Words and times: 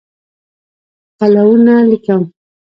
پلونه 1.17 1.75
لیکم 1.89 2.21